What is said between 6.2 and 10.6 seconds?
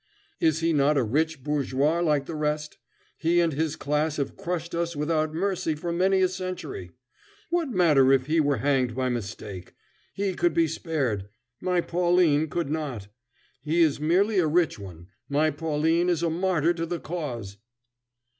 a century. What matter if he were hanged by mistake? He could